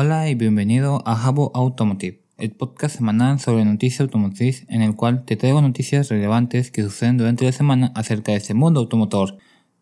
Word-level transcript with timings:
Hola 0.00 0.30
y 0.30 0.36
bienvenido 0.36 1.02
a 1.06 1.16
Jabo 1.16 1.50
Automotive, 1.56 2.22
el 2.36 2.52
podcast 2.52 2.94
semanal 2.94 3.40
sobre 3.40 3.64
noticias 3.64 4.02
automotriz 4.02 4.64
en 4.68 4.80
el 4.80 4.94
cual 4.94 5.24
te 5.24 5.34
traigo 5.34 5.60
noticias 5.60 6.08
relevantes 6.08 6.70
que 6.70 6.84
suceden 6.84 7.18
durante 7.18 7.44
la 7.44 7.50
semana 7.50 7.90
acerca 7.96 8.30
de 8.30 8.38
este 8.38 8.54
mundo 8.54 8.78
automotor. 8.78 9.38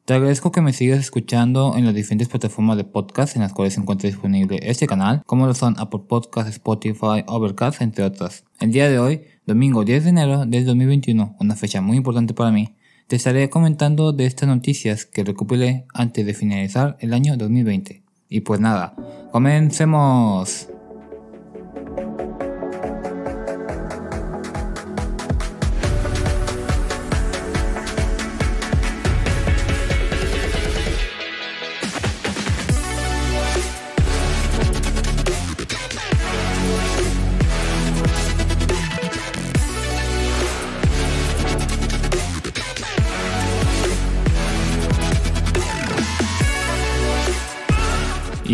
Te 0.07 0.15
agradezco 0.15 0.53
que 0.53 0.63
me 0.63 0.73
sigas 0.73 1.01
escuchando 1.01 1.75
en 1.77 1.85
las 1.85 1.95
diferentes 1.95 2.29
plataformas 2.29 2.79
de 2.79 2.85
podcast 2.85 3.37
en 3.37 3.43
las 3.43 3.53
cuales 3.53 3.75
se 3.75 3.81
encuentra 3.81 4.09
disponible 4.09 4.59
este 4.63 4.87
canal, 4.87 5.23
como 5.27 5.47
lo 5.47 5.53
son 5.53 5.75
Apple 5.79 6.05
Podcasts, 6.09 6.53
Spotify, 6.53 7.23
Overcast, 7.27 7.83
entre 7.83 8.03
otras. 8.03 8.45
El 8.59 8.73
día 8.73 8.89
de 8.89 8.99
hoy, 8.99 9.21
domingo 9.45 9.85
10 9.85 10.05
de 10.05 10.09
enero 10.09 10.47
del 10.47 10.65
2021, 10.65 11.37
una 11.39 11.57
fecha 11.57 11.83
muy 11.83 11.99
importante 11.99 12.33
para 12.33 12.53
mí, 12.53 12.75
te 13.07 13.17
estaré 13.17 13.51
comentando 13.51 14.15
de 14.15 14.25
estas 14.25 14.49
noticias 14.49 15.05
que 15.05 15.25
recopilé 15.25 15.85
antes 15.93 16.25
de 16.25 16.33
finalizar 16.33 16.97
el 17.01 17.13
año 17.13 17.37
2020. 17.37 18.06
Y 18.29 18.41
pues 18.41 18.61
nada, 18.61 18.95
comencemos. 19.33 20.69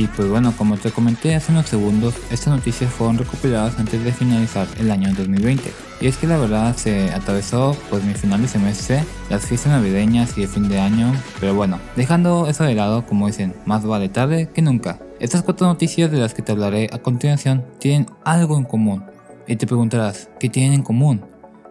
Y 0.02 0.08
pues 0.08 0.28
bueno, 0.28 0.52
como 0.58 0.76
te 0.76 0.90
comenté 0.90 1.36
hace 1.36 1.52
unos 1.52 1.66
segundos, 1.66 2.14
estas 2.28 2.48
noticias 2.48 2.92
fueron 2.92 3.18
recopiladas 3.18 3.78
antes 3.78 4.02
de 4.02 4.12
finalizar 4.12 4.66
el 4.80 4.90
año 4.90 5.14
2020. 5.16 5.72
Y 6.00 6.08
es 6.08 6.16
que 6.16 6.26
la 6.26 6.38
verdad 6.38 6.74
se 6.74 7.12
atravesó 7.12 7.76
pues 7.88 8.02
mi 8.02 8.14
final 8.14 8.42
de 8.42 8.48
semestre, 8.48 9.04
las 9.30 9.46
fiestas 9.46 9.70
navideñas 9.70 10.36
y 10.36 10.42
el 10.42 10.48
fin 10.48 10.68
de 10.68 10.80
año, 10.80 11.14
pero 11.38 11.54
bueno, 11.54 11.78
dejando 11.94 12.48
eso 12.48 12.64
de 12.64 12.74
lado, 12.74 13.06
como 13.06 13.28
dicen, 13.28 13.54
más 13.64 13.84
vale 13.84 14.08
tarde 14.08 14.50
que 14.52 14.60
nunca. 14.60 14.98
Estas 15.20 15.44
cuatro 15.44 15.68
noticias 15.68 16.10
de 16.10 16.18
las 16.18 16.34
que 16.34 16.42
te 16.42 16.50
hablaré 16.50 16.88
a 16.92 16.98
continuación 16.98 17.64
tienen 17.78 18.08
algo 18.24 18.58
en 18.58 18.64
común. 18.64 19.04
Y 19.46 19.54
te 19.54 19.68
preguntarás, 19.68 20.30
¿qué 20.40 20.48
tienen 20.48 20.72
en 20.72 20.82
común? 20.82 21.24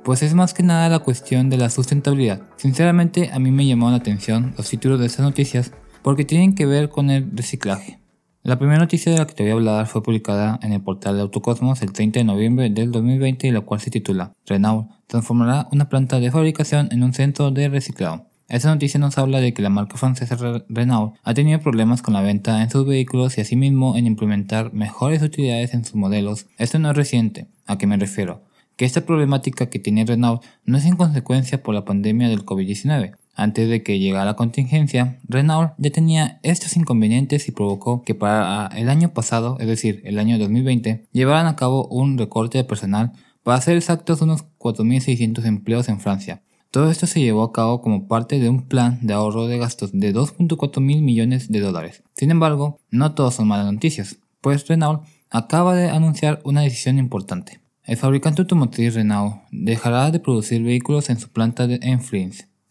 Pues 0.05 0.23
es 0.23 0.33
más 0.35 0.53
que 0.53 0.63
nada 0.63 0.87
la 0.87 0.99
cuestión 0.99 1.49
de 1.49 1.57
la 1.57 1.69
sustentabilidad. 1.69 2.43
Sinceramente 2.55 3.29
a 3.33 3.39
mí 3.39 3.51
me 3.51 3.67
llamó 3.67 3.89
la 3.89 3.97
atención 3.97 4.53
los 4.57 4.69
títulos 4.69 5.01
de 5.01 5.07
estas 5.07 5.25
noticias 5.25 5.73
porque 6.01 6.23
tienen 6.23 6.55
que 6.55 6.65
ver 6.65 6.87
con 6.87 7.09
el 7.09 7.29
reciclaje. 7.35 8.00
La 8.43 8.57
primera 8.57 8.79
noticia 8.79 9.11
de 9.11 9.19
la 9.19 9.27
que 9.27 9.35
te 9.35 9.43
voy 9.43 9.51
a 9.51 9.53
hablar 9.53 9.85
fue 9.85 10.01
publicada 10.01 10.59
en 10.63 10.73
el 10.73 10.81
portal 10.81 11.15
de 11.15 11.21
Autocosmos 11.21 11.83
el 11.83 11.93
30 11.93 12.21
de 12.21 12.23
noviembre 12.23 12.71
del 12.71 12.91
2020 12.91 13.45
y 13.45 13.51
la 13.51 13.61
cual 13.61 13.81
se 13.81 13.91
titula 13.91 14.33
Renault 14.47 14.89
transformará 15.05 15.67
una 15.71 15.89
planta 15.89 16.19
de 16.19 16.31
fabricación 16.31 16.89
en 16.91 17.03
un 17.03 17.13
centro 17.13 17.51
de 17.51 17.69
reciclado. 17.69 18.25
Esta 18.47 18.73
noticia 18.73 18.99
nos 18.99 19.19
habla 19.19 19.41
de 19.41 19.53
que 19.53 19.61
la 19.61 19.69
marca 19.69 19.95
francesa 19.95 20.35
Renault 20.69 21.13
ha 21.21 21.33
tenido 21.35 21.59
problemas 21.59 22.01
con 22.01 22.15
la 22.15 22.21
venta 22.23 22.63
en 22.63 22.71
sus 22.71 22.83
vehículos 22.83 23.37
y 23.37 23.41
asimismo 23.41 23.95
en 23.95 24.07
implementar 24.07 24.73
mejores 24.73 25.21
utilidades 25.21 25.75
en 25.75 25.85
sus 25.85 25.93
modelos. 25.93 26.47
Esto 26.57 26.79
no 26.79 26.89
es 26.89 26.97
reciente. 26.97 27.47
¿A 27.67 27.77
qué 27.77 27.85
me 27.85 27.97
refiero? 27.97 28.41
Que 28.75 28.85
esta 28.85 29.05
problemática 29.05 29.67
que 29.67 29.77
tiene 29.77 30.03
Renault 30.03 30.43
no 30.65 30.79
es 30.79 30.85
en 30.85 30.95
consecuencia 30.95 31.61
por 31.61 31.75
la 31.75 31.85
pandemia 31.85 32.27
del 32.27 32.43
COVID-19, 32.43 33.17
antes 33.33 33.69
de 33.69 33.83
que 33.83 33.99
llegara 33.99 34.25
la 34.25 34.35
contingencia, 34.35 35.19
Renault 35.27 35.73
ya 35.77 35.89
tenía 35.91 36.39
estos 36.43 36.75
inconvenientes 36.75 37.47
y 37.47 37.51
provocó 37.51 38.03
que 38.03 38.15
para 38.15 38.67
el 38.75 38.89
año 38.89 39.13
pasado, 39.13 39.57
es 39.59 39.67
decir, 39.67 40.01
el 40.05 40.19
año 40.19 40.37
2020, 40.37 41.07
llevaran 41.11 41.47
a 41.47 41.55
cabo 41.55 41.87
un 41.87 42.17
recorte 42.17 42.57
de 42.57 42.63
personal 42.63 43.13
para 43.43 43.57
hacer 43.57 43.77
exactos 43.77 44.21
unos 44.21 44.45
4.600 44.59 45.45
empleos 45.45 45.89
en 45.89 45.99
Francia. 45.99 46.41
Todo 46.71 46.89
esto 46.89 47.05
se 47.05 47.19
llevó 47.19 47.43
a 47.43 47.51
cabo 47.51 47.81
como 47.81 48.07
parte 48.07 48.39
de 48.39 48.47
un 48.47 48.67
plan 48.67 48.99
de 49.01 49.13
ahorro 49.13 49.47
de 49.47 49.57
gastos 49.57 49.91
de 49.91 50.13
2.4 50.13 50.79
mil 50.79 51.01
millones 51.01 51.51
de 51.51 51.59
dólares. 51.59 52.03
Sin 52.15 52.31
embargo, 52.31 52.79
no 52.91 53.13
todos 53.13 53.35
son 53.35 53.47
malas 53.47 53.71
noticias, 53.71 54.19
pues 54.39 54.67
Renault 54.67 55.03
acaba 55.29 55.75
de 55.75 55.89
anunciar 55.89 56.39
una 56.43 56.61
decisión 56.61 56.97
importante. 56.97 57.59
El 57.83 57.97
fabricante 57.97 58.41
automotriz 58.41 58.93
Renault 58.93 59.37
dejará 59.51 60.11
de 60.11 60.19
producir 60.19 60.61
vehículos 60.63 61.09
en 61.09 61.19
su 61.19 61.29
planta 61.29 61.67
de, 61.67 61.79
en 61.81 61.99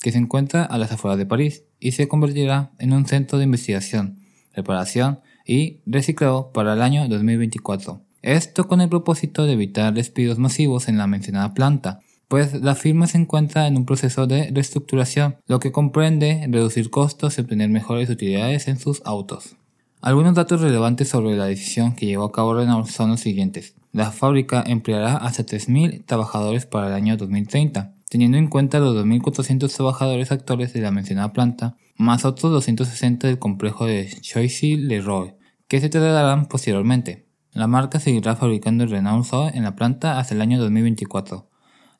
que 0.03 0.13
se 0.13 0.19
encuentra 0.19 0.65
a 0.65 0.79
las 0.79 0.93
afueras 0.93 1.19
de 1.19 1.27
París 1.27 1.65
y 1.79 1.93
se 1.93 2.09
convertirá 2.09 2.71
en 2.79 2.93
un 2.93 3.07
centro 3.07 3.39
de 3.39 3.45
investigación, 3.45 4.19
reparación 4.55 5.21
y 5.47 5.81
reciclado 5.87 6.53
para 6.53 6.75
el 6.75 6.83
año 6.83 7.07
2024. 7.09 8.01
Esto 8.23 8.69
con 8.69 8.81
el 8.81 8.89
propósito 8.89 9.47
de 9.47 9.55
evitar 9.55 9.95
despidos 9.95 10.39
masivos 10.39 10.89
en 10.89 10.99
la 10.99 11.07
mencionada 11.07 11.55
planta, 11.55 12.01
pues 12.29 12.55
la 12.55 12.75
firma 12.75 13.07
se 13.07 13.19
encuentra 13.19 13.67
en 13.67 13.77
un 13.77 13.87
proceso 13.87 14.27
de 14.27 14.51
reestructuración, 14.53 15.37
lo 15.47 15.59
que 15.59 15.73
comprende 15.73 16.47
reducir 16.49 16.91
costos 16.91 17.37
y 17.37 17.41
obtener 17.41 17.71
mejores 17.71 18.09
utilidades 18.09 18.69
en 18.69 18.79
sus 18.79 19.03
autos. 19.05 19.57
Algunos 20.01 20.35
datos 20.35 20.61
relevantes 20.61 21.09
sobre 21.09 21.37
la 21.37 21.47
decisión 21.47 21.95
que 21.95 22.07
llevó 22.07 22.25
a 22.25 22.33
cabo 22.33 22.55
Renault 22.55 22.89
son 22.89 23.11
los 23.11 23.21
siguientes. 23.21 23.75
La 23.93 24.13
fábrica 24.13 24.63
empleará 24.67 25.17
hasta 25.17 25.45
3.000 25.45 26.05
trabajadores 26.07 26.67
para 26.67 26.87
el 26.87 26.93
año 26.93 27.17
2030, 27.17 27.95
teniendo 28.11 28.39
en 28.39 28.49
cuenta 28.49 28.81
los 28.81 28.97
2.400 28.97 29.73
trabajadores 29.73 30.33
actuales 30.33 30.73
de 30.73 30.81
la 30.81 30.91
mencionada 30.91 31.33
planta, 31.33 31.77
más 31.97 32.25
otros 32.25 32.51
260 32.53 33.29
del 33.29 33.39
complejo 33.39 33.87
de 33.87 34.11
Choisy-le-Roi, 34.21 35.35
que 35.69 35.81
se 35.81 35.89
trasladarán 35.89 36.47
posteriormente. 36.47 37.29
La 37.53 37.69
marca 37.69 38.01
seguirá 38.01 38.35
fabricando 38.35 38.83
el 38.83 38.91
Renault 38.91 39.25
Zoe 39.27 39.53
en 39.55 39.63
la 39.63 39.77
planta 39.77 40.19
hasta 40.19 40.35
el 40.35 40.41
año 40.41 40.59
2024. 40.59 41.49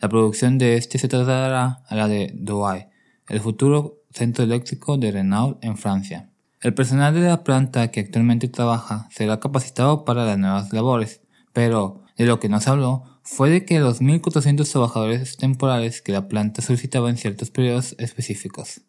La 0.01 0.09
producción 0.09 0.59
de 0.59 0.77
este 0.77 0.99
se 0.99 1.07
trasladará 1.07 1.85
a 1.87 1.95
la 1.95 2.09
de 2.09 2.33
Douai, 2.35 2.89
el 3.29 3.39
futuro 3.39 4.03
centro 4.11 4.43
eléctrico 4.43 4.99
de 4.99 5.13
Renault 5.13 5.65
en 5.65 5.77
Francia. 5.77 6.29
El 6.61 6.75
personal 6.75 7.15
de 7.15 7.21
la 7.21 7.45
planta 7.45 7.93
que 7.93 8.01
actualmente 8.01 8.49
trabaja 8.49 9.07
será 9.13 9.39
capacitado 9.39 10.05
para 10.05 10.25
las 10.25 10.39
nuevas 10.39 10.73
labores, 10.73 11.21
pero 11.53 12.03
de 12.17 12.27
lo 12.27 12.41
que 12.41 12.49
nos 12.49 12.67
habló 12.67 13.05
fue 13.23 13.51
de 13.51 13.65
que 13.65 13.81
los 13.81 14.01
1.400 14.01 14.71
trabajadores 14.71 15.37
temporales 15.37 16.03
que 16.03 16.13
la 16.13 16.29
planta 16.29 16.63
solicitaba 16.63 17.11
en 17.11 17.17
ciertos 17.17 17.51
periodos 17.51 17.95
específicos. 17.99 18.83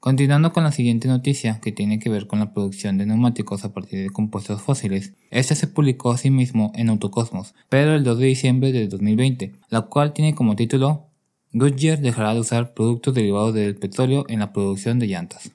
Continuando 0.00 0.52
con 0.52 0.64
la 0.64 0.72
siguiente 0.72 1.08
noticia, 1.08 1.60
que 1.60 1.72
tiene 1.72 1.98
que 1.98 2.08
ver 2.08 2.26
con 2.26 2.38
la 2.38 2.54
producción 2.54 2.96
de 2.96 3.04
neumáticos 3.04 3.64
a 3.66 3.74
partir 3.74 4.00
de 4.00 4.08
compuestos 4.08 4.62
fósiles, 4.62 5.12
esta 5.30 5.54
se 5.54 5.66
publicó 5.66 6.12
asimismo 6.12 6.72
en 6.74 6.88
Autocosmos, 6.88 7.54
pero 7.68 7.94
el 7.94 8.02
2 8.02 8.18
de 8.18 8.26
diciembre 8.26 8.72
de 8.72 8.88
2020, 8.88 9.52
la 9.68 9.82
cual 9.82 10.14
tiene 10.14 10.34
como 10.34 10.56
título 10.56 11.10
Goodyear 11.52 12.00
dejará 12.00 12.32
de 12.32 12.40
usar 12.40 12.72
productos 12.72 13.12
derivados 13.14 13.52
del 13.52 13.76
petróleo 13.76 14.24
en 14.28 14.38
la 14.38 14.54
producción 14.54 14.98
de 14.98 15.08
llantas. 15.08 15.50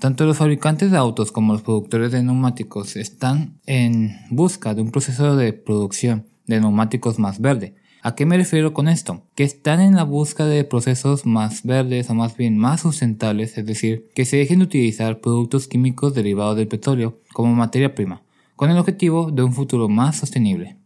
Tanto 0.00 0.24
los 0.24 0.38
fabricantes 0.38 0.90
de 0.90 0.96
autos 0.96 1.30
como 1.30 1.52
los 1.52 1.60
productores 1.60 2.10
de 2.10 2.22
neumáticos 2.22 2.96
están 2.96 3.60
en 3.66 4.16
busca 4.30 4.72
de 4.72 4.80
un 4.80 4.92
proceso 4.92 5.36
de 5.36 5.52
producción 5.52 6.29
de 6.50 6.60
neumáticos 6.60 7.18
más 7.18 7.40
verde. 7.40 7.74
¿A 8.02 8.14
qué 8.14 8.26
me 8.26 8.36
refiero 8.36 8.72
con 8.72 8.88
esto? 8.88 9.22
Que 9.34 9.44
están 9.44 9.80
en 9.80 9.94
la 9.94 10.04
búsqueda 10.04 10.48
de 10.48 10.64
procesos 10.64 11.26
más 11.26 11.64
verdes 11.64 12.08
o 12.10 12.14
más 12.14 12.36
bien 12.36 12.58
más 12.58 12.80
sustentables, 12.80 13.56
es 13.56 13.66
decir, 13.66 14.08
que 14.14 14.24
se 14.24 14.38
dejen 14.38 14.58
de 14.58 14.64
utilizar 14.66 15.20
productos 15.20 15.68
químicos 15.68 16.14
derivados 16.14 16.56
del 16.56 16.68
petróleo 16.68 17.18
como 17.32 17.54
materia 17.54 17.94
prima, 17.94 18.22
con 18.56 18.70
el 18.70 18.78
objetivo 18.78 19.30
de 19.30 19.42
un 19.42 19.52
futuro 19.52 19.88
más 19.88 20.16
sostenible. 20.16 20.76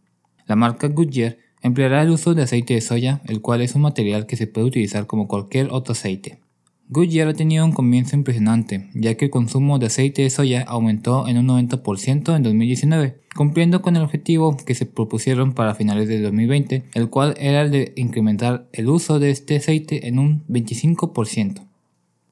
La 0.45 0.55
marca 0.55 0.87
Goodyear 0.87 1.37
empleará 1.61 2.01
el 2.01 2.09
uso 2.09 2.33
de 2.33 2.43
aceite 2.43 2.73
de 2.73 2.81
soya, 2.81 3.21
el 3.25 3.41
cual 3.41 3.61
es 3.61 3.75
un 3.75 3.81
material 3.81 4.25
que 4.27 4.35
se 4.35 4.47
puede 4.47 4.67
utilizar 4.67 5.07
como 5.07 5.27
cualquier 5.27 5.69
otro 5.71 5.93
aceite. 5.93 6.39
Goodyear 6.87 7.29
ha 7.29 7.33
tenido 7.33 7.65
un 7.65 7.71
comienzo 7.71 8.15
impresionante, 8.15 8.91
ya 8.93 9.15
que 9.15 9.25
el 9.25 9.31
consumo 9.31 9.79
de 9.79 9.87
aceite 9.87 10.21
de 10.21 10.29
soya 10.29 10.61
aumentó 10.61 11.27
en 11.27 11.39
un 11.39 11.47
90% 11.47 12.35
en 12.35 12.43
2019, 12.43 13.17
cumpliendo 13.35 13.81
con 13.81 13.95
el 13.95 14.03
objetivo 14.03 14.55
que 14.55 14.75
se 14.75 14.85
propusieron 14.85 15.53
para 15.53 15.73
finales 15.73 16.07
de 16.07 16.21
2020, 16.21 16.83
el 16.93 17.09
cual 17.09 17.33
era 17.39 17.63
el 17.63 17.71
de 17.71 17.93
incrementar 17.95 18.69
el 18.71 18.87
uso 18.87 19.17
de 19.17 19.31
este 19.31 19.55
aceite 19.55 20.07
en 20.07 20.19
un 20.19 20.45
25%. 20.47 21.65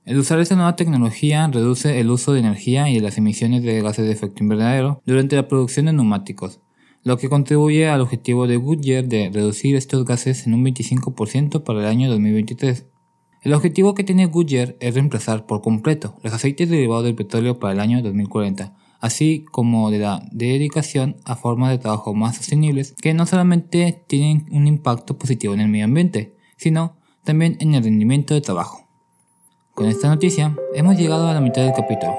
El 0.05 0.19
usar 0.19 0.39
esta 0.39 0.55
nueva 0.55 0.75
tecnología 0.75 1.47
reduce 1.47 1.99
el 1.99 2.11
uso 2.11 2.33
de 2.33 2.41
energía 2.41 2.91
y 2.91 2.99
las 2.99 3.17
emisiones 3.17 3.63
de 3.63 3.81
gases 3.81 4.05
de 4.05 4.11
efecto 4.11 4.43
invernadero 4.43 5.01
durante 5.03 5.35
la 5.35 5.47
producción 5.47 5.87
de 5.87 5.93
neumáticos, 5.93 6.59
lo 7.03 7.17
que 7.17 7.27
contribuye 7.27 7.87
al 7.87 8.01
objetivo 8.01 8.45
de 8.45 8.57
Goodyear 8.57 9.05
de 9.05 9.31
reducir 9.33 9.75
estos 9.75 10.05
gases 10.05 10.45
en 10.45 10.53
un 10.53 10.63
25% 10.63 11.63
para 11.63 11.79
el 11.79 11.87
año 11.87 12.07
2023. 12.11 12.85
El 13.43 13.53
objetivo 13.53 13.93
que 13.93 14.05
tiene 14.05 14.27
Goodyear 14.27 14.77
es 14.79 14.93
reemplazar 14.93 15.45
por 15.45 15.61
completo 15.61 16.15
los 16.23 16.31
aceites 16.31 16.69
derivados 16.69 17.03
del 17.03 17.13
petróleo 17.13 17.59
para 17.59 17.73
el 17.73 17.81
año 17.81 18.01
2040, 18.01 18.73
así 19.01 19.43
como 19.51 19.91
de 19.91 19.99
la 19.99 20.25
dedicación 20.31 21.17
a 21.25 21.35
formas 21.35 21.71
de 21.71 21.77
trabajo 21.77 22.13
más 22.13 22.37
sostenibles 22.37 22.95
que 23.01 23.13
no 23.13 23.25
solamente 23.25 24.01
tienen 24.07 24.45
un 24.49 24.65
impacto 24.65 25.17
positivo 25.17 25.53
en 25.53 25.59
el 25.59 25.67
medio 25.67 25.83
ambiente, 25.83 26.37
sino 26.55 26.95
también 27.25 27.57
en 27.59 27.73
el 27.73 27.83
rendimiento 27.83 28.33
de 28.33 28.39
trabajo. 28.39 28.87
Con 29.73 29.87
esta 29.87 30.07
noticia 30.07 30.55
hemos 30.73 30.95
llegado 30.95 31.27
a 31.27 31.33
la 31.33 31.41
mitad 31.41 31.63
del 31.63 31.73
capítulo. 31.73 32.15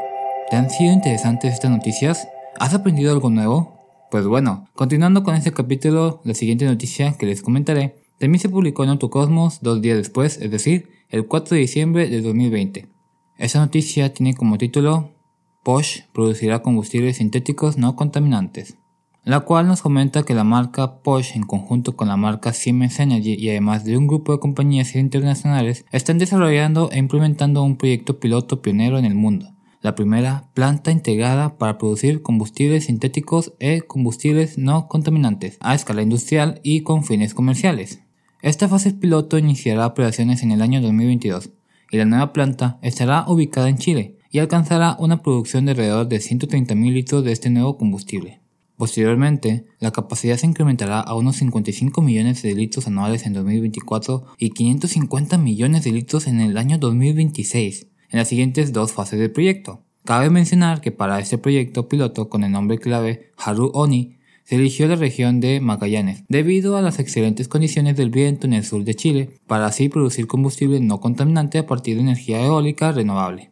¿Te 0.50 0.56
han 0.56 0.68
sido 0.68 0.92
interesantes 0.92 1.54
estas 1.54 1.70
noticias? 1.70 2.28
¿Has 2.60 2.74
aprendido 2.74 3.10
algo 3.10 3.30
nuevo? 3.30 3.78
Pues 4.10 4.26
bueno, 4.26 4.68
continuando 4.74 5.22
con 5.22 5.34
este 5.36 5.54
capítulo, 5.54 6.20
la 6.24 6.34
siguiente 6.34 6.66
noticia 6.66 7.16
que 7.16 7.24
les 7.24 7.40
comentaré 7.40 7.96
también 8.18 8.40
se 8.40 8.50
publicó 8.50 8.84
en 8.84 8.90
Autocosmos 8.90 9.62
dos 9.62 9.80
días 9.80 9.96
después, 9.96 10.36
es 10.36 10.50
decir, 10.50 10.93
el 11.10 11.26
4 11.26 11.54
de 11.54 11.60
diciembre 11.60 12.08
de 12.08 12.20
2020. 12.20 12.88
Esta 13.36 13.58
noticia 13.60 14.12
tiene 14.12 14.34
como 14.34 14.58
título 14.58 15.10
Porsche 15.64 16.04
producirá 16.12 16.60
combustibles 16.60 17.16
sintéticos 17.16 17.78
no 17.78 17.96
contaminantes, 17.96 18.76
la 19.24 19.40
cual 19.40 19.66
nos 19.66 19.80
comenta 19.80 20.22
que 20.22 20.34
la 20.34 20.44
marca 20.44 21.00
Porsche 21.02 21.36
en 21.36 21.44
conjunto 21.44 21.96
con 21.96 22.08
la 22.08 22.18
marca 22.18 22.52
Siemens 22.52 23.00
Energy 23.00 23.34
y 23.34 23.48
además 23.48 23.84
de 23.84 23.96
un 23.96 24.06
grupo 24.06 24.32
de 24.32 24.40
compañías 24.40 24.94
internacionales 24.94 25.86
están 25.90 26.18
desarrollando 26.18 26.90
e 26.92 26.98
implementando 26.98 27.62
un 27.62 27.76
proyecto 27.76 28.20
piloto 28.20 28.60
pionero 28.60 28.98
en 28.98 29.06
el 29.06 29.14
mundo, 29.14 29.54
la 29.80 29.94
primera 29.94 30.50
planta 30.52 30.90
integrada 30.90 31.56
para 31.56 31.78
producir 31.78 32.20
combustibles 32.20 32.84
sintéticos 32.84 33.54
e 33.58 33.80
combustibles 33.80 34.58
no 34.58 34.86
contaminantes 34.86 35.56
a 35.60 35.74
escala 35.74 36.02
industrial 36.02 36.60
y 36.62 36.82
con 36.82 37.04
fines 37.04 37.32
comerciales. 37.32 38.03
Esta 38.44 38.68
fase 38.68 38.92
piloto 38.92 39.38
iniciará 39.38 39.86
operaciones 39.86 40.42
en 40.42 40.50
el 40.50 40.60
año 40.60 40.82
2022 40.82 41.48
y 41.90 41.96
la 41.96 42.04
nueva 42.04 42.34
planta 42.34 42.78
estará 42.82 43.24
ubicada 43.26 43.70
en 43.70 43.78
Chile, 43.78 44.18
y 44.30 44.38
alcanzará 44.38 44.96
una 44.98 45.22
producción 45.22 45.64
de 45.64 45.70
alrededor 45.70 46.08
de 46.08 46.18
130.000 46.18 46.92
litros 46.92 47.24
de 47.24 47.32
este 47.32 47.48
nuevo 47.48 47.78
combustible. 47.78 48.42
Posteriormente, 48.76 49.64
la 49.78 49.92
capacidad 49.92 50.36
se 50.36 50.46
incrementará 50.46 51.00
a 51.00 51.14
unos 51.14 51.36
55 51.36 52.02
millones 52.02 52.42
de 52.42 52.54
litros 52.54 52.86
anuales 52.86 53.24
en 53.24 53.32
2024 53.32 54.26
y 54.36 54.50
550 54.50 55.38
millones 55.38 55.82
de 55.82 55.92
litros 55.92 56.26
en 56.26 56.42
el 56.42 56.58
año 56.58 56.76
2026, 56.76 57.86
en 58.10 58.18
las 58.18 58.28
siguientes 58.28 58.74
dos 58.74 58.92
fases 58.92 59.18
del 59.18 59.32
proyecto. 59.32 59.80
Cabe 60.04 60.28
mencionar 60.28 60.82
que 60.82 60.92
para 60.92 61.18
este 61.18 61.38
proyecto 61.38 61.88
piloto 61.88 62.28
con 62.28 62.44
el 62.44 62.52
nombre 62.52 62.78
clave 62.78 63.30
Haru 63.38 63.70
Oni, 63.72 64.18
se 64.44 64.56
eligió 64.56 64.86
la 64.86 64.96
región 64.96 65.40
de 65.40 65.60
Magallanes, 65.60 66.24
debido 66.28 66.76
a 66.76 66.82
las 66.82 66.98
excelentes 66.98 67.48
condiciones 67.48 67.96
del 67.96 68.10
viento 68.10 68.46
en 68.46 68.52
el 68.52 68.64
sur 68.64 68.84
de 68.84 68.94
Chile, 68.94 69.30
para 69.46 69.66
así 69.66 69.88
producir 69.88 70.26
combustible 70.26 70.80
no 70.80 71.00
contaminante 71.00 71.58
a 71.58 71.66
partir 71.66 71.96
de 71.96 72.02
energía 72.02 72.44
eólica 72.44 72.92
renovable. 72.92 73.50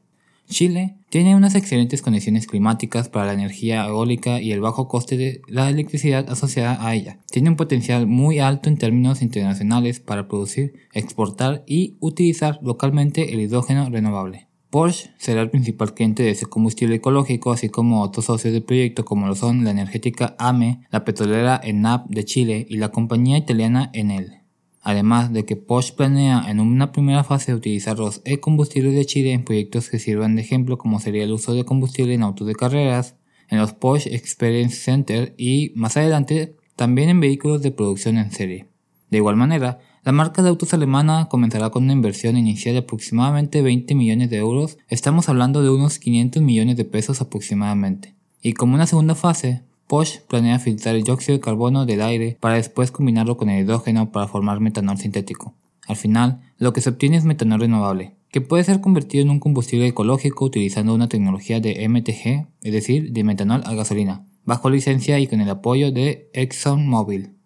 Chile 0.48 0.96
tiene 1.08 1.34
unas 1.34 1.54
excelentes 1.54 2.02
condiciones 2.02 2.46
climáticas 2.46 3.08
para 3.08 3.26
la 3.26 3.32
energía 3.32 3.86
eólica 3.86 4.40
y 4.40 4.52
el 4.52 4.60
bajo 4.60 4.86
coste 4.86 5.16
de 5.16 5.40
la 5.48 5.70
electricidad 5.70 6.28
asociada 6.30 6.86
a 6.86 6.94
ella. 6.94 7.18
Tiene 7.30 7.48
un 7.48 7.56
potencial 7.56 8.06
muy 8.06 8.38
alto 8.38 8.68
en 8.68 8.76
términos 8.76 9.22
internacionales 9.22 10.00
para 10.00 10.28
producir, 10.28 10.74
exportar 10.92 11.64
y 11.66 11.96
utilizar 12.00 12.58
localmente 12.62 13.32
el 13.32 13.40
hidrógeno 13.40 13.88
renovable. 13.88 14.48
Porsche 14.72 15.10
será 15.18 15.42
el 15.42 15.50
principal 15.50 15.92
cliente 15.92 16.22
de 16.22 16.30
ese 16.30 16.46
combustible 16.46 16.94
ecológico, 16.96 17.52
así 17.52 17.68
como 17.68 18.00
otros 18.00 18.24
socios 18.24 18.54
del 18.54 18.62
proyecto 18.62 19.04
como 19.04 19.26
lo 19.26 19.34
son 19.34 19.64
la 19.64 19.70
energética 19.70 20.34
AME, 20.38 20.80
la 20.90 21.04
petrolera 21.04 21.60
ENAP 21.62 22.08
de 22.08 22.24
Chile 22.24 22.66
y 22.66 22.78
la 22.78 22.88
compañía 22.88 23.36
italiana 23.36 23.90
Enel 23.92 24.42
además 24.82 25.32
de 25.32 25.44
que 25.44 25.56
Porsche 25.56 25.94
planea 25.94 26.44
en 26.48 26.58
una 26.58 26.90
primera 26.90 27.22
fase 27.22 27.54
utilizar 27.54 27.98
los 27.98 28.20
e-combustibles 28.24 28.94
de 28.94 29.06
Chile 29.06 29.32
en 29.32 29.44
proyectos 29.44 29.88
que 29.88 29.98
sirvan 29.98 30.36
de 30.36 30.42
ejemplo 30.42 30.76
como 30.76 31.00
sería 31.00 31.24
el 31.24 31.32
uso 31.32 31.54
de 31.54 31.64
combustible 31.64 32.14
en 32.14 32.22
autos 32.22 32.46
de 32.46 32.54
carreras, 32.54 33.16
en 33.48 33.58
los 33.58 33.74
Porsche 33.74 34.14
Experience 34.14 34.76
Center 34.76 35.34
y 35.36 35.72
más 35.76 35.96
adelante 35.96 36.56
también 36.74 37.10
en 37.10 37.20
vehículos 37.20 37.62
de 37.62 37.70
producción 37.70 38.16
en 38.16 38.32
serie. 38.32 38.66
De 39.10 39.18
igual 39.18 39.36
manera, 39.36 39.78
la 40.04 40.10
marca 40.10 40.42
de 40.42 40.48
autos 40.48 40.74
alemana 40.74 41.28
comenzará 41.28 41.70
con 41.70 41.84
una 41.84 41.92
inversión 41.92 42.36
inicial 42.36 42.74
de 42.74 42.80
aproximadamente 42.80 43.62
20 43.62 43.94
millones 43.94 44.30
de 44.30 44.38
euros, 44.38 44.76
estamos 44.88 45.28
hablando 45.28 45.62
de 45.62 45.70
unos 45.70 46.00
500 46.00 46.42
millones 46.42 46.76
de 46.76 46.84
pesos 46.84 47.20
aproximadamente. 47.20 48.16
Y 48.42 48.54
como 48.54 48.74
una 48.74 48.88
segunda 48.88 49.14
fase, 49.14 49.62
Porsche 49.86 50.22
planea 50.28 50.58
filtrar 50.58 50.96
el 50.96 51.04
dióxido 51.04 51.38
de 51.38 51.40
carbono 51.40 51.86
del 51.86 52.02
aire 52.02 52.36
para 52.40 52.56
después 52.56 52.90
combinarlo 52.90 53.36
con 53.36 53.48
el 53.48 53.62
hidrógeno 53.62 54.10
para 54.10 54.26
formar 54.26 54.58
metanol 54.58 54.98
sintético. 54.98 55.54
Al 55.86 55.96
final, 55.96 56.40
lo 56.58 56.72
que 56.72 56.80
se 56.80 56.90
obtiene 56.90 57.16
es 57.16 57.24
metanol 57.24 57.60
renovable, 57.60 58.16
que 58.32 58.40
puede 58.40 58.64
ser 58.64 58.80
convertido 58.80 59.22
en 59.22 59.30
un 59.30 59.38
combustible 59.38 59.86
ecológico 59.86 60.44
utilizando 60.44 60.94
una 60.94 61.08
tecnología 61.08 61.60
de 61.60 61.88
MTG, 61.88 62.48
es 62.62 62.72
decir, 62.72 63.12
de 63.12 63.22
metanol 63.22 63.62
a 63.66 63.74
gasolina, 63.74 64.26
bajo 64.44 64.68
licencia 64.68 65.20
y 65.20 65.28
con 65.28 65.40
el 65.40 65.50
apoyo 65.50 65.92
de 65.92 66.28
ExxonMobil. 66.32 67.36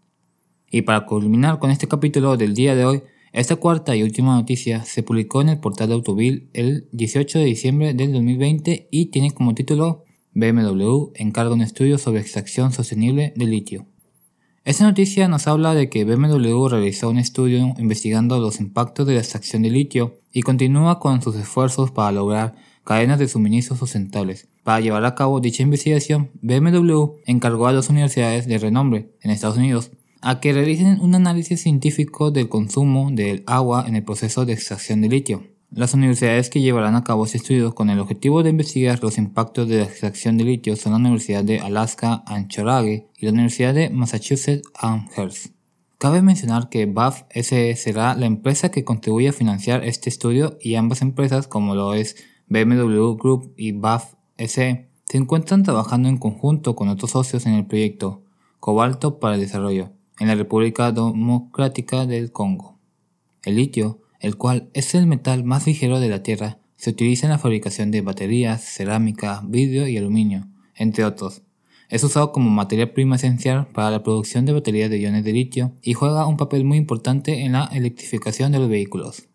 Y 0.70 0.82
para 0.82 1.06
culminar 1.06 1.58
con 1.58 1.70
este 1.70 1.88
capítulo 1.88 2.36
del 2.36 2.54
día 2.54 2.74
de 2.74 2.84
hoy, 2.84 3.02
esta 3.32 3.56
cuarta 3.56 3.94
y 3.94 4.02
última 4.02 4.34
noticia 4.34 4.84
se 4.84 5.02
publicó 5.02 5.42
en 5.42 5.50
el 5.50 5.60
portal 5.60 5.88
de 5.88 5.94
Autovil 5.94 6.48
el 6.54 6.88
18 6.92 7.38
de 7.38 7.44
diciembre 7.44 7.94
del 7.94 8.12
2020 8.12 8.88
y 8.90 9.06
tiene 9.06 9.30
como 9.32 9.54
título 9.54 10.04
BMW 10.32 11.12
encarga 11.14 11.54
un 11.54 11.62
estudio 11.62 11.98
sobre 11.98 12.20
extracción 12.20 12.72
sostenible 12.72 13.32
de 13.36 13.46
litio. 13.46 13.86
Esta 14.64 14.84
noticia 14.84 15.28
nos 15.28 15.46
habla 15.46 15.74
de 15.74 15.88
que 15.88 16.04
BMW 16.04 16.68
realizó 16.68 17.08
un 17.08 17.18
estudio 17.18 17.74
investigando 17.78 18.40
los 18.40 18.58
impactos 18.58 19.06
de 19.06 19.14
la 19.14 19.20
extracción 19.20 19.62
de 19.62 19.70
litio 19.70 20.18
y 20.32 20.42
continúa 20.42 20.98
con 20.98 21.22
sus 21.22 21.36
esfuerzos 21.36 21.92
para 21.92 22.12
lograr 22.12 22.56
cadenas 22.84 23.18
de 23.18 23.28
suministro 23.28 23.76
sustentables. 23.76 24.48
Para 24.64 24.80
llevar 24.80 25.04
a 25.04 25.14
cabo 25.14 25.40
dicha 25.40 25.62
investigación, 25.62 26.30
BMW 26.42 27.12
encargó 27.26 27.68
a 27.68 27.72
dos 27.72 27.90
universidades 27.90 28.46
de 28.46 28.58
renombre 28.58 29.12
en 29.22 29.30
Estados 29.30 29.56
Unidos 29.56 29.92
a 30.22 30.40
que 30.40 30.52
realicen 30.52 31.00
un 31.00 31.14
análisis 31.14 31.62
científico 31.62 32.30
del 32.30 32.48
consumo 32.48 33.10
del 33.10 33.42
agua 33.46 33.84
en 33.86 33.96
el 33.96 34.04
proceso 34.04 34.44
de 34.44 34.54
extracción 34.54 35.00
de 35.00 35.08
litio. 35.08 35.44
Las 35.70 35.94
universidades 35.94 36.48
que 36.48 36.60
llevarán 36.60 36.94
a 36.94 37.04
cabo 37.04 37.24
este 37.24 37.38
estudio 37.38 37.74
con 37.74 37.90
el 37.90 37.98
objetivo 37.98 38.42
de 38.42 38.50
investigar 38.50 39.02
los 39.02 39.18
impactos 39.18 39.68
de 39.68 39.78
la 39.78 39.84
extracción 39.84 40.38
de 40.38 40.44
litio 40.44 40.76
son 40.76 40.92
la 40.92 40.98
Universidad 40.98 41.44
de 41.44 41.58
Alaska 41.58 42.22
Anchorage 42.26 43.08
y 43.18 43.26
la 43.26 43.32
Universidad 43.32 43.74
de 43.74 43.90
Massachusetts 43.90 44.62
Amherst. 44.74 45.48
Cabe 45.98 46.22
mencionar 46.22 46.68
que 46.68 46.86
BAF 46.86 47.22
SE 47.30 47.74
será 47.76 48.14
la 48.14 48.26
empresa 48.26 48.70
que 48.70 48.84
contribuye 48.84 49.28
a 49.28 49.32
financiar 49.32 49.84
este 49.84 50.08
estudio 50.08 50.56
y 50.60 50.76
ambas 50.76 51.02
empresas, 51.02 51.48
como 51.48 51.74
lo 51.74 51.94
es 51.94 52.16
BMW 52.48 53.14
Group 53.16 53.52
y 53.56 53.72
BAF 53.72 54.14
SE, 54.38 54.88
se 55.04 55.18
encuentran 55.18 55.62
trabajando 55.62 56.08
en 56.08 56.18
conjunto 56.18 56.76
con 56.76 56.88
otros 56.88 57.12
socios 57.12 57.46
en 57.46 57.54
el 57.54 57.66
proyecto 57.66 58.22
Cobalto 58.60 59.18
para 59.18 59.34
el 59.34 59.40
Desarrollo 59.40 59.90
en 60.18 60.28
la 60.28 60.34
República 60.34 60.92
Democrática 60.92 62.06
del 62.06 62.32
Congo. 62.32 62.78
El 63.44 63.56
litio 63.56 64.00
el 64.20 64.36
cual 64.36 64.70
es 64.74 64.94
el 64.94 65.06
metal 65.06 65.44
más 65.44 65.66
ligero 65.66 66.00
de 66.00 66.08
la 66.08 66.22
Tierra, 66.22 66.58
se 66.76 66.90
utiliza 66.90 67.26
en 67.26 67.32
la 67.32 67.38
fabricación 67.38 67.90
de 67.90 68.00
baterías, 68.00 68.62
cerámica, 68.62 69.42
vidrio 69.44 69.88
y 69.88 69.96
aluminio, 69.96 70.48
entre 70.74 71.04
otros. 71.04 71.42
Es 71.88 72.02
usado 72.02 72.32
como 72.32 72.50
materia 72.50 72.92
prima 72.92 73.16
esencial 73.16 73.68
para 73.68 73.90
la 73.90 74.02
producción 74.02 74.44
de 74.44 74.52
baterías 74.52 74.90
de 74.90 74.99
iones 74.99 75.25
de 75.25 75.32
litio 75.32 75.73
y 75.82 75.92
juega 75.92 76.26
un 76.26 76.37
papel 76.37 76.64
muy 76.64 76.76
importante 76.76 77.44
en 77.44 77.52
la 77.52 77.66
electrificación 77.73 78.52
de 78.52 78.58
los 78.58 78.68
vehículos. 78.68 79.28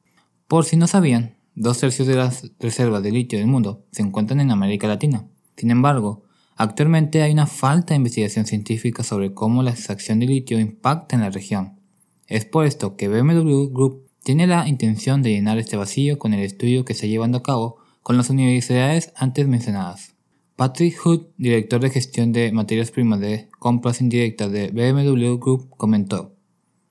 Por 0.47 0.65
si 0.65 0.75
no 0.75 0.87
sabían, 0.87 1.37
dos 1.55 1.79
tercios 1.79 2.07
de 2.07 2.15
las 2.15 2.51
reservas 2.59 3.01
de 3.03 3.11
litio 3.11 3.39
del 3.39 3.47
mundo 3.47 3.85
se 3.91 4.01
encuentran 4.01 4.41
en 4.41 4.51
América 4.51 4.87
Latina. 4.87 5.25
Sin 5.55 5.71
embargo, 5.71 6.23
actualmente 6.55 7.21
hay 7.21 7.31
una 7.31 7.47
falta 7.47 7.93
de 7.93 7.97
investigación 7.97 8.45
científica 8.45 9.03
sobre 9.03 9.33
cómo 9.33 9.63
la 9.63 9.71
extracción 9.71 10.19
de 10.19 10.27
litio 10.27 10.59
impacta 10.59 11.15
en 11.15 11.21
la 11.21 11.29
región. 11.29 11.79
Es 12.27 12.45
por 12.45 12.65
esto 12.65 12.95
que 12.95 13.07
BMW 13.07 13.73
Group 13.73 14.07
tiene 14.23 14.47
la 14.47 14.67
intención 14.67 15.23
de 15.23 15.31
llenar 15.31 15.57
este 15.57 15.77
vacío 15.77 16.19
con 16.19 16.33
el 16.33 16.41
estudio 16.41 16.85
que 16.85 16.93
está 16.93 17.07
llevando 17.07 17.39
a 17.39 17.43
cabo 17.43 17.77
con 18.03 18.17
las 18.17 18.29
universidades 18.29 19.11
antes 19.15 19.47
mencionadas. 19.47 20.15
Patrick 20.55 20.95
Hood, 20.99 21.27
director 21.37 21.81
de 21.81 21.89
gestión 21.89 22.31
de 22.31 22.51
materias 22.51 22.91
primas 22.91 23.19
de 23.19 23.49
compras 23.57 23.99
indirectas 23.99 24.51
de 24.51 24.67
BMW 24.67 25.37
Group, 25.39 25.69
comentó, 25.75 26.35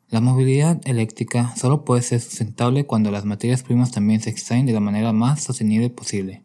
La 0.08 0.20
movilidad 0.20 0.80
eléctrica 0.84 1.54
solo 1.56 1.84
puede 1.84 2.02
ser 2.02 2.20
sustentable 2.20 2.84
cuando 2.84 3.12
las 3.12 3.24
materias 3.24 3.62
primas 3.62 3.92
también 3.92 4.20
se 4.20 4.30
extraen 4.30 4.66
de 4.66 4.72
la 4.72 4.80
manera 4.80 5.12
más 5.12 5.44
sostenible 5.44 5.88
posible. 5.88 6.42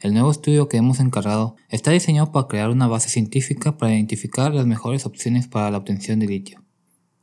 El 0.00 0.12
nuevo 0.12 0.30
estudio 0.30 0.68
que 0.68 0.76
hemos 0.76 1.00
encargado 1.00 1.56
está 1.68 1.90
diseñado 1.90 2.32
para 2.32 2.46
crear 2.46 2.70
una 2.70 2.86
base 2.86 3.08
científica 3.08 3.78
para 3.78 3.94
identificar 3.94 4.52
las 4.52 4.66
mejores 4.66 5.06
opciones 5.06 5.48
para 5.48 5.70
la 5.70 5.78
obtención 5.78 6.20
de 6.20 6.26
litio. 6.26 6.62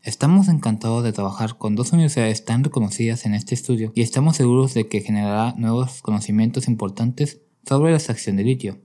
Estamos 0.03 0.47
encantados 0.47 1.03
de 1.03 1.13
trabajar 1.13 1.59
con 1.59 1.75
dos 1.75 1.93
universidades 1.93 2.43
tan 2.43 2.63
reconocidas 2.63 3.25
en 3.27 3.35
este 3.35 3.53
estudio 3.53 3.91
y 3.93 4.01
estamos 4.01 4.37
seguros 4.37 4.73
de 4.73 4.87
que 4.87 5.01
generará 5.01 5.53
nuevos 5.57 6.01
conocimientos 6.01 6.67
importantes 6.67 7.41
sobre 7.67 7.91
la 7.91 7.97
extracción 7.97 8.35
de 8.37 8.43
litio. 8.43 8.79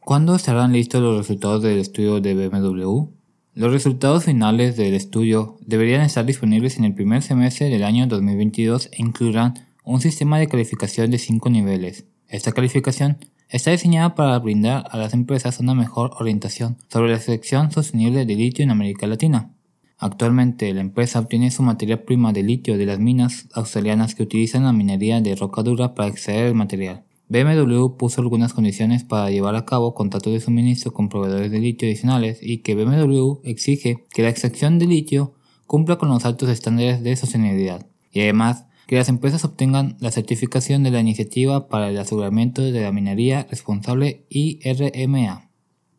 ¿Cuándo 0.00 0.34
estarán 0.34 0.72
listos 0.72 1.02
los 1.02 1.18
resultados 1.18 1.62
del 1.62 1.78
estudio 1.78 2.20
de 2.20 2.48
BMW? 2.48 3.06
Los 3.54 3.72
resultados 3.72 4.24
finales 4.24 4.76
del 4.76 4.94
estudio 4.94 5.58
deberían 5.60 6.00
estar 6.00 6.24
disponibles 6.24 6.78
en 6.78 6.84
el 6.84 6.94
primer 6.94 7.22
semestre 7.22 7.68
del 7.68 7.84
año 7.84 8.06
2022 8.06 8.88
e 8.92 9.02
incluirán 9.02 9.54
un 9.84 10.00
sistema 10.00 10.38
de 10.38 10.48
calificación 10.48 11.10
de 11.10 11.18
5 11.18 11.50
niveles. 11.50 12.06
Esta 12.34 12.50
calificación 12.50 13.18
está 13.48 13.70
diseñada 13.70 14.16
para 14.16 14.36
brindar 14.40 14.88
a 14.90 14.98
las 14.98 15.14
empresas 15.14 15.60
una 15.60 15.72
mejor 15.72 16.10
orientación 16.18 16.78
sobre 16.88 17.10
la 17.10 17.16
extracción 17.18 17.70
sostenible 17.70 18.26
de 18.26 18.34
litio 18.34 18.64
en 18.64 18.72
América 18.72 19.06
Latina. 19.06 19.54
Actualmente 19.98 20.74
la 20.74 20.80
empresa 20.80 21.20
obtiene 21.20 21.52
su 21.52 21.62
materia 21.62 22.04
prima 22.04 22.32
de 22.32 22.42
litio 22.42 22.76
de 22.76 22.86
las 22.86 22.98
minas 22.98 23.46
australianas 23.54 24.16
que 24.16 24.24
utilizan 24.24 24.64
la 24.64 24.72
minería 24.72 25.20
de 25.20 25.36
roca 25.36 25.62
dura 25.62 25.94
para 25.94 26.08
extraer 26.08 26.46
el 26.46 26.54
material. 26.56 27.04
BMW 27.28 27.96
puso 27.96 28.20
algunas 28.20 28.52
condiciones 28.52 29.04
para 29.04 29.30
llevar 29.30 29.54
a 29.54 29.64
cabo 29.64 29.94
contratos 29.94 30.32
de 30.32 30.40
suministro 30.40 30.92
con 30.92 31.08
proveedores 31.08 31.52
de 31.52 31.60
litio 31.60 31.86
adicionales 31.86 32.40
y 32.42 32.62
que 32.62 32.74
BMW 32.74 33.42
exige 33.44 34.06
que 34.12 34.22
la 34.22 34.30
extracción 34.30 34.80
de 34.80 34.88
litio 34.88 35.34
cumpla 35.68 35.98
con 35.98 36.08
los 36.08 36.24
altos 36.24 36.48
estándares 36.48 37.00
de 37.04 37.14
sostenibilidad 37.14 37.86
y 38.10 38.22
además 38.22 38.66
que 38.86 38.96
las 38.96 39.08
empresas 39.08 39.44
obtengan 39.44 39.96
la 40.00 40.10
certificación 40.10 40.82
de 40.82 40.90
la 40.90 41.00
Iniciativa 41.00 41.68
para 41.68 41.88
el 41.88 41.98
Aseguramiento 41.98 42.62
de 42.62 42.80
la 42.80 42.92
Minería 42.92 43.46
Responsable 43.50 44.26
IRMA. 44.28 45.50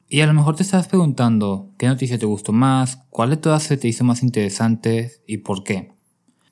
Y 0.07 0.21
a 0.21 0.27
lo 0.27 0.33
mejor 0.33 0.55
te 0.55 0.63
estás 0.63 0.87
preguntando 0.87 1.71
qué 1.77 1.87
noticia 1.87 2.19
te 2.19 2.25
gustó 2.25 2.51
más, 2.51 2.99
cuál 3.09 3.31
de 3.31 3.37
todas 3.37 3.63
se 3.63 3.77
te 3.77 3.87
hizo 3.87 4.03
más 4.03 4.21
interesante 4.21 5.11
y 5.25 5.37
por 5.37 5.63
qué. 5.63 5.93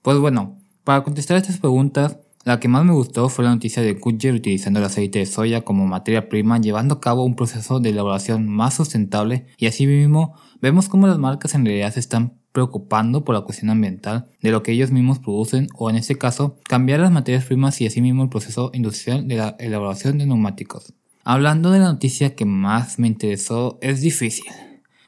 Pues 0.01 0.17
bueno, 0.17 0.57
para 0.83 1.03
contestar 1.03 1.37
estas 1.37 1.59
preguntas, 1.59 2.17
la 2.45 2.59
que 2.59 2.67
más 2.67 2.83
me 2.83 2.91
gustó 2.91 3.29
fue 3.29 3.45
la 3.45 3.53
noticia 3.53 3.81
de 3.81 3.93
Goodyear 3.93 4.35
utilizando 4.35 4.79
el 4.79 4.85
aceite 4.85 5.19
de 5.19 5.25
soya 5.25 5.61
como 5.61 5.87
materia 5.87 6.27
prima, 6.27 6.59
llevando 6.59 6.95
a 6.95 6.99
cabo 6.99 7.23
un 7.23 7.35
proceso 7.35 7.79
de 7.79 7.91
elaboración 7.91 8.49
más 8.49 8.73
sustentable 8.73 9.45
y 9.57 9.67
así 9.67 9.87
mismo 9.87 10.33
vemos 10.59 10.89
cómo 10.89 11.07
las 11.07 11.19
marcas 11.19 11.55
en 11.55 11.65
realidad 11.65 11.93
se 11.93 12.01
están 12.01 12.42
preocupando 12.53 13.25
por 13.25 13.35
la 13.35 13.41
cuestión 13.41 13.69
ambiental 13.69 14.27
de 14.41 14.51
lo 14.51 14.63
que 14.63 14.71
ellos 14.71 14.91
mismos 14.91 15.19
producen 15.19 15.67
o 15.75 15.89
en 15.89 15.97
este 15.97 16.17
caso 16.17 16.55
cambiar 16.63 17.01
las 17.01 17.11
materias 17.11 17.43
primas 17.43 17.81
y 17.81 17.87
así 17.87 17.99
mismo 17.99 18.23
el 18.23 18.29
proceso 18.29 18.71
industrial 18.73 19.27
de 19.27 19.35
la 19.35 19.55
elaboración 19.59 20.17
de 20.19 20.27
neumáticos. 20.27 20.93
Hablando 21.25 21.71
de 21.71 21.79
la 21.79 21.91
noticia 21.91 22.35
que 22.35 22.45
más 22.45 22.99
me 22.99 23.07
interesó 23.07 23.79
es 23.81 24.01
difícil. 24.01 24.45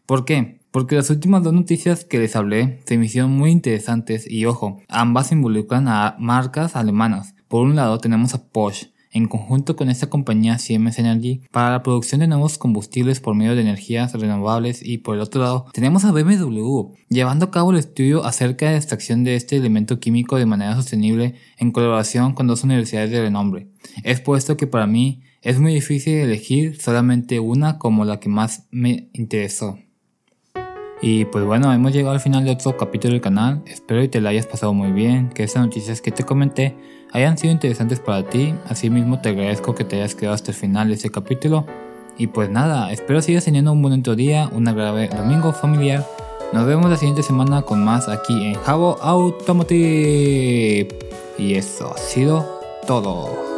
¿Por 0.05 0.25
qué? 0.25 0.59
Porque 0.71 0.95
las 0.95 1.09
últimas 1.09 1.43
dos 1.43 1.53
noticias 1.53 2.03
que 2.03 2.19
les 2.19 2.35
hablé 2.35 2.81
se 2.85 2.97
me 2.97 3.05
hicieron 3.05 3.31
muy 3.31 3.51
interesantes 3.51 4.29
y 4.29 4.45
ojo, 4.45 4.81
ambas 4.89 5.31
involucran 5.31 5.87
a 5.87 6.15
marcas 6.19 6.75
alemanas. 6.75 7.35
Por 7.47 7.65
un 7.65 7.75
lado 7.75 7.99
tenemos 7.99 8.33
a 8.33 8.47
Porsche, 8.47 8.91
en 9.15 9.27
conjunto 9.27 9.77
con 9.77 9.89
esta 9.89 10.09
compañía 10.09 10.59
Siemens 10.59 10.99
Energy 10.99 11.41
para 11.49 11.71
la 11.71 11.83
producción 11.83 12.19
de 12.19 12.27
nuevos 12.27 12.57
combustibles 12.57 13.21
por 13.21 13.33
medio 13.33 13.55
de 13.55 13.61
energías 13.61 14.13
renovables 14.13 14.85
y 14.85 14.97
por 14.97 15.15
el 15.15 15.21
otro 15.21 15.41
lado 15.41 15.65
tenemos 15.71 16.03
a 16.03 16.11
BMW 16.11 16.91
llevando 17.07 17.45
a 17.45 17.51
cabo 17.51 17.71
el 17.71 17.77
estudio 17.77 18.25
acerca 18.25 18.65
de 18.65 18.73
la 18.73 18.77
extracción 18.77 19.23
de 19.23 19.35
este 19.35 19.55
elemento 19.55 20.01
químico 20.01 20.37
de 20.37 20.45
manera 20.45 20.75
sostenible 20.75 21.35
en 21.57 21.71
colaboración 21.71 22.33
con 22.33 22.47
dos 22.47 22.65
universidades 22.65 23.09
de 23.09 23.21
renombre. 23.21 23.69
Es 24.03 24.19
puesto 24.19 24.57
que 24.57 24.67
para 24.67 24.85
mí 24.85 25.21
es 25.41 25.59
muy 25.59 25.73
difícil 25.73 26.15
elegir 26.15 26.81
solamente 26.81 27.39
una 27.39 27.77
como 27.79 28.03
la 28.03 28.19
que 28.19 28.27
más 28.27 28.67
me 28.69 29.09
interesó. 29.13 29.79
Y 31.01 31.25
pues 31.25 31.45
bueno, 31.45 31.71
hemos 31.71 31.93
llegado 31.93 32.13
al 32.13 32.19
final 32.19 32.43
de 32.45 32.51
otro 32.51 32.75
capítulo 32.77 33.13
del 33.13 33.21
canal. 33.21 33.61
Espero 33.67 34.01
que 34.01 34.07
te 34.07 34.21
la 34.21 34.31
hayas 34.31 34.47
pasado 34.47 34.73
muy 34.73 34.91
bien, 34.91 35.29
que 35.29 35.43
estas 35.43 35.63
noticias 35.63 36.01
que 36.01 36.11
te 36.11 36.23
comenté 36.23 36.75
hayan 37.15 37.37
sido 37.37 37.53
interesantes 37.53 37.99
para 37.99 38.23
ti. 38.23 38.53
Asimismo 38.67 39.21
te 39.21 39.29
agradezco 39.29 39.73
que 39.73 39.85
te 39.85 39.95
hayas 39.95 40.15
quedado 40.15 40.35
hasta 40.35 40.51
el 40.51 40.57
final 40.57 40.89
de 40.89 40.95
este 40.95 41.09
capítulo. 41.09 41.65
Y 42.17 42.27
pues 42.27 42.49
nada, 42.49 42.91
espero 42.91 43.21
sigas 43.21 43.45
teniendo 43.45 43.71
un 43.71 43.81
bonito 43.81 44.15
día, 44.15 44.49
un 44.51 44.67
agradable 44.67 45.07
domingo 45.07 45.53
familiar. 45.53 46.05
Nos 46.51 46.65
vemos 46.67 46.89
la 46.89 46.97
siguiente 46.97 47.23
semana 47.23 47.61
con 47.61 47.83
más 47.83 48.09
aquí 48.09 48.47
en 48.47 48.55
Javo 48.55 48.97
Automotive. 49.01 50.89
Y 51.37 51.55
eso 51.55 51.93
ha 51.95 51.97
sido 51.97 52.45
todo. 52.85 53.54